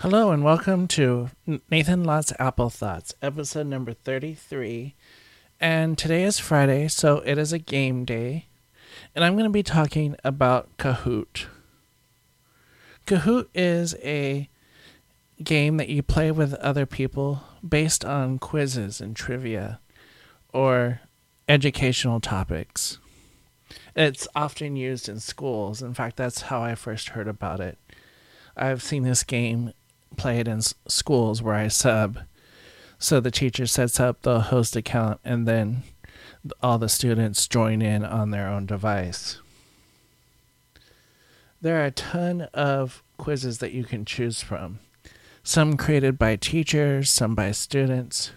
Hello 0.00 0.32
and 0.32 0.42
welcome 0.42 0.88
to 0.88 1.30
Nathan 1.70 2.02
Lott's 2.02 2.32
Apple 2.40 2.70
Thoughts, 2.70 3.14
episode 3.22 3.68
number 3.68 3.92
33. 3.92 4.96
And 5.60 5.96
today 5.96 6.24
is 6.24 6.40
Friday, 6.40 6.88
so 6.88 7.18
it 7.18 7.38
is 7.38 7.52
a 7.52 7.58
game 7.60 8.04
day. 8.04 8.46
And 9.14 9.24
I'm 9.24 9.34
going 9.34 9.44
to 9.44 9.50
be 9.50 9.62
talking 9.62 10.16
about 10.24 10.76
Kahoot. 10.76 11.46
Kahoot 13.06 13.46
is 13.54 13.94
a 14.02 14.48
game 15.42 15.76
that 15.76 15.88
you 15.88 16.02
play 16.02 16.32
with 16.32 16.54
other 16.54 16.84
people 16.84 17.44
based 17.66 18.04
on 18.04 18.40
quizzes 18.40 19.00
and 19.00 19.14
trivia 19.14 19.78
or 20.52 21.00
educational 21.48 22.18
topics. 22.18 22.98
It's 23.94 24.26
often 24.34 24.74
used 24.74 25.08
in 25.08 25.20
schools. 25.20 25.80
In 25.80 25.94
fact, 25.94 26.16
that's 26.16 26.42
how 26.42 26.60
I 26.60 26.74
first 26.74 27.10
heard 27.10 27.28
about 27.28 27.60
it. 27.60 27.78
I've 28.56 28.82
seen 28.82 29.04
this 29.04 29.22
game 29.22 29.72
played 30.16 30.48
in 30.48 30.60
schools 30.86 31.42
where 31.42 31.54
I 31.54 31.68
sub. 31.68 32.20
So 32.98 33.20
the 33.20 33.30
teacher 33.30 33.66
sets 33.66 33.98
up 33.98 34.22
the 34.22 34.40
host 34.42 34.76
account 34.76 35.20
and 35.24 35.46
then 35.46 35.82
all 36.62 36.78
the 36.78 36.88
students 36.88 37.46
join 37.46 37.82
in 37.82 38.04
on 38.04 38.30
their 38.30 38.48
own 38.48 38.66
device. 38.66 39.40
There 41.60 41.80
are 41.80 41.86
a 41.86 41.90
ton 41.92 42.42
of 42.54 43.02
quizzes 43.18 43.58
that 43.58 43.72
you 43.72 43.84
can 43.84 44.04
choose 44.04 44.42
from. 44.42 44.80
Some 45.44 45.76
created 45.76 46.18
by 46.18 46.36
teachers, 46.36 47.10
some 47.10 47.34
by 47.34 47.52
students. 47.52 48.32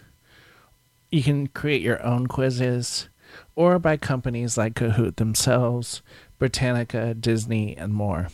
You 1.12 1.24
can 1.24 1.48
create 1.48 1.82
your 1.82 2.04
own 2.04 2.28
quizzes 2.28 3.10
or 3.56 3.80
by 3.80 3.98
companies 3.98 4.58
like 4.58 4.74
Kahoot 4.74 5.16
themselves, 5.16 6.02
Britannica, 6.40 7.14
Disney, 7.14 7.76
and 7.78 7.94
more. 7.94 8.28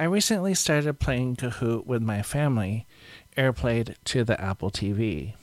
I 0.00 0.04
recently 0.04 0.54
started 0.54 0.98
playing 0.98 1.36
Kahoot 1.36 1.84
with 1.84 2.00
my 2.00 2.22
family, 2.22 2.86
airplayed 3.36 3.96
to 4.06 4.24
the 4.24 4.40
Apple 4.40 4.70
TV. 4.70 5.34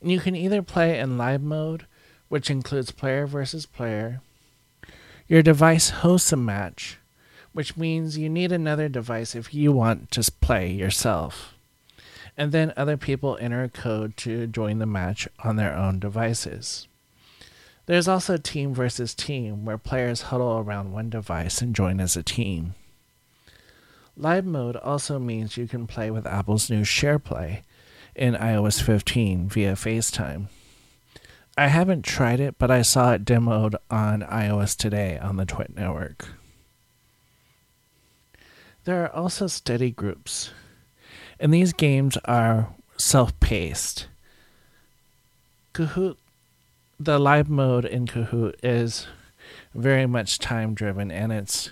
And 0.00 0.12
you 0.12 0.20
can 0.20 0.36
either 0.36 0.62
play 0.62 1.00
in 1.00 1.18
live 1.18 1.42
mode, 1.42 1.86
which 2.28 2.48
includes 2.48 2.92
player 2.92 3.26
versus 3.26 3.66
player. 3.66 4.20
Your 5.26 5.42
device 5.42 5.90
hosts 5.90 6.30
a 6.30 6.36
match, 6.36 6.98
which 7.52 7.76
means 7.76 8.16
you 8.16 8.28
need 8.28 8.52
another 8.52 8.88
device 8.88 9.34
if 9.34 9.52
you 9.52 9.72
want 9.72 10.12
to 10.12 10.30
play 10.40 10.70
yourself. 10.70 11.54
And 12.36 12.52
then 12.52 12.72
other 12.76 12.96
people 12.96 13.36
enter 13.40 13.64
a 13.64 13.68
code 13.68 14.16
to 14.18 14.46
join 14.46 14.78
the 14.78 14.86
match 14.86 15.26
on 15.42 15.56
their 15.56 15.74
own 15.74 15.98
devices. 15.98 16.86
There's 17.86 18.06
also 18.06 18.36
team 18.36 18.72
versus 18.72 19.12
team, 19.12 19.64
where 19.64 19.76
players 19.76 20.22
huddle 20.22 20.60
around 20.60 20.92
one 20.92 21.10
device 21.10 21.60
and 21.60 21.74
join 21.74 21.98
as 21.98 22.16
a 22.16 22.22
team. 22.22 22.74
Live 24.16 24.44
mode 24.46 24.76
also 24.76 25.18
means 25.18 25.56
you 25.56 25.66
can 25.66 25.88
play 25.88 26.08
with 26.08 26.24
Apple's 26.24 26.70
new 26.70 26.82
SharePlay 26.82 27.62
in 28.14 28.34
iOS 28.34 28.80
15 28.80 29.48
via 29.48 29.72
FaceTime. 29.72 30.46
I 31.58 31.66
haven't 31.66 32.04
tried 32.04 32.38
it, 32.38 32.54
but 32.56 32.70
I 32.70 32.82
saw 32.82 33.12
it 33.12 33.24
demoed 33.24 33.74
on 33.90 34.22
iOS 34.22 34.76
today 34.76 35.18
on 35.18 35.36
the 35.36 35.44
Twit 35.44 35.74
network. 35.74 36.28
There 38.84 39.02
are 39.02 39.12
also 39.12 39.48
study 39.48 39.90
groups, 39.90 40.52
and 41.40 41.52
these 41.52 41.72
games 41.72 42.16
are 42.24 42.72
self 42.96 43.38
paced. 43.40 44.06
Kahoot, 45.72 46.16
the 47.00 47.18
live 47.18 47.48
mode 47.48 47.84
in 47.84 48.06
Kahoot 48.06 48.54
is 48.62 49.08
very 49.74 50.06
much 50.06 50.38
time 50.38 50.74
driven, 50.74 51.10
and 51.10 51.32
it's 51.32 51.70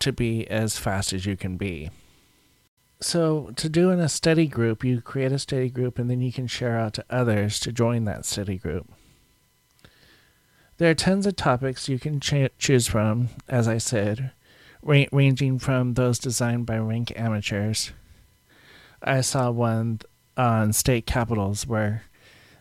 to 0.00 0.12
be 0.12 0.46
as 0.48 0.78
fast 0.78 1.12
as 1.12 1.26
you 1.26 1.36
can 1.36 1.56
be. 1.56 1.90
So, 3.00 3.52
to 3.56 3.68
do 3.68 3.90
in 3.90 4.00
a 4.00 4.08
study 4.08 4.46
group, 4.46 4.82
you 4.82 5.00
create 5.02 5.32
a 5.32 5.38
study 5.38 5.68
group 5.68 5.98
and 5.98 6.08
then 6.08 6.22
you 6.22 6.32
can 6.32 6.46
share 6.46 6.78
out 6.78 6.94
to 6.94 7.04
others 7.10 7.60
to 7.60 7.72
join 7.72 8.04
that 8.04 8.24
study 8.24 8.56
group. 8.56 8.90
There 10.78 10.90
are 10.90 10.94
tons 10.94 11.26
of 11.26 11.36
topics 11.36 11.88
you 11.88 11.98
can 11.98 12.20
ch- 12.20 12.50
choose 12.58 12.86
from, 12.86 13.28
as 13.48 13.68
I 13.68 13.78
said, 13.78 14.32
ra- 14.82 15.04
ranging 15.12 15.58
from 15.58 15.94
those 15.94 16.18
designed 16.18 16.66
by 16.66 16.78
rank 16.78 17.12
amateurs. 17.16 17.92
I 19.02 19.20
saw 19.20 19.50
one 19.50 20.00
on 20.36 20.72
state 20.72 21.06
capitals 21.06 21.66
where 21.66 22.04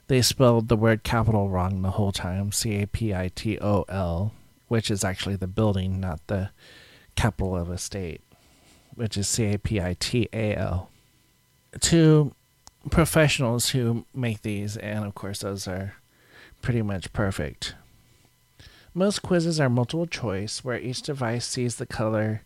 they 0.08 0.22
spelled 0.22 0.68
the 0.68 0.76
word 0.76 1.04
capital 1.04 1.50
wrong 1.50 1.82
the 1.82 1.92
whole 1.92 2.12
time 2.12 2.52
C 2.52 2.82
A 2.82 2.88
P 2.88 3.14
I 3.14 3.30
T 3.34 3.58
O 3.60 3.86
L, 3.90 4.34
which 4.68 4.92
is 4.92 5.04
actually 5.04 5.36
the 5.36 5.48
building, 5.48 6.00
not 6.00 6.20
the 6.28 6.52
capital 7.16 7.56
of 7.56 7.70
a 7.70 7.78
state, 7.78 8.22
which 8.96 9.18
is 9.18 9.28
C 9.28 9.54
A 9.54 9.58
P 9.58 9.82
I 9.82 9.96
T 10.00 10.30
A 10.34 10.56
L. 10.56 10.90
To 11.82 12.34
professionals 12.90 13.70
who 13.70 14.06
make 14.14 14.42
these, 14.42 14.78
and 14.78 15.06
of 15.06 15.16
course, 15.16 15.40
those 15.40 15.68
are 15.68 15.96
pretty 16.62 16.82
much 16.82 17.12
perfect. 17.14 17.76
Most 18.94 19.22
quizzes 19.22 19.60
are 19.60 19.70
multiple 19.70 20.08
choice, 20.08 20.64
where 20.64 20.80
each 20.80 21.02
device 21.02 21.46
sees 21.46 21.76
the 21.76 21.86
color 21.86 22.44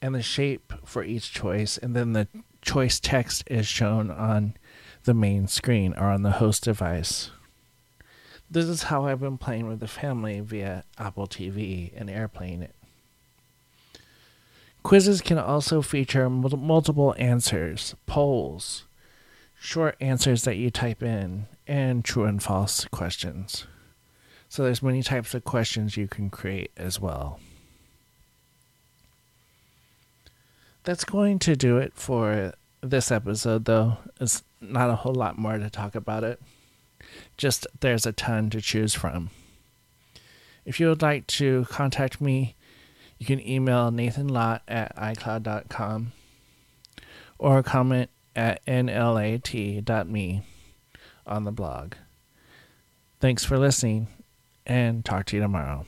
and 0.00 0.14
the 0.14 0.22
shape 0.22 0.72
for 0.84 1.02
each 1.02 1.32
choice, 1.32 1.76
and 1.76 1.96
then 1.96 2.12
the 2.12 2.28
choice 2.62 3.00
text 3.00 3.42
is 3.48 3.66
shown 3.66 4.10
on 4.10 4.54
the 5.04 5.14
main 5.14 5.48
screen 5.48 5.94
or 5.94 6.06
on 6.06 6.22
the 6.22 6.32
host 6.32 6.64
device. 6.64 7.30
This 8.50 8.66
is 8.66 8.84
how 8.84 9.06
I've 9.06 9.20
been 9.20 9.38
playing 9.38 9.66
with 9.66 9.80
the 9.80 9.88
family 9.88 10.40
via 10.40 10.84
Apple 10.98 11.26
TV 11.26 11.92
and 11.96 12.08
airplaying 12.08 12.62
it. 12.62 12.74
Quizzes 14.88 15.20
can 15.20 15.36
also 15.36 15.82
feature 15.82 16.30
multiple 16.30 17.14
answers, 17.18 17.94
polls, 18.06 18.86
short 19.60 19.94
answers 20.00 20.44
that 20.44 20.56
you 20.56 20.70
type 20.70 21.02
in, 21.02 21.44
and 21.66 22.02
true 22.02 22.24
and 22.24 22.42
false 22.42 22.86
questions. 22.86 23.66
So 24.48 24.62
there's 24.64 24.82
many 24.82 25.02
types 25.02 25.34
of 25.34 25.44
questions 25.44 25.98
you 25.98 26.08
can 26.08 26.30
create 26.30 26.70
as 26.78 26.98
well. 26.98 27.38
That's 30.84 31.04
going 31.04 31.38
to 31.40 31.54
do 31.54 31.76
it 31.76 31.92
for 31.94 32.54
this 32.80 33.10
episode 33.10 33.66
though. 33.66 33.98
It's 34.18 34.42
not 34.58 34.88
a 34.88 34.96
whole 34.96 35.14
lot 35.14 35.36
more 35.36 35.58
to 35.58 35.68
talk 35.68 35.96
about 35.96 36.24
it. 36.24 36.40
Just 37.36 37.66
there's 37.80 38.06
a 38.06 38.12
ton 38.12 38.48
to 38.48 38.62
choose 38.62 38.94
from. 38.94 39.28
If 40.64 40.80
you 40.80 40.88
would 40.88 41.02
like 41.02 41.26
to 41.26 41.66
contact 41.68 42.22
me, 42.22 42.54
you 43.18 43.26
can 43.26 43.46
email 43.46 43.90
nathanlott 43.90 44.60
at 44.68 44.94
icloud.com 44.96 46.12
or 47.38 47.62
comment 47.62 48.10
at 48.34 48.64
nlat.me 48.66 50.42
on 51.26 51.44
the 51.44 51.52
blog. 51.52 51.94
Thanks 53.20 53.44
for 53.44 53.58
listening 53.58 54.08
and 54.66 55.04
talk 55.04 55.26
to 55.26 55.36
you 55.36 55.42
tomorrow. 55.42 55.84